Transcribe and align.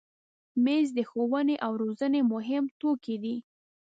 مېز 0.63 0.87
د 0.97 0.99
ښوونې 1.09 1.55
او 1.65 1.71
روزنې 1.83 2.21
مهم 2.33 2.63
توکي 2.79 3.15
دي. 3.23 3.35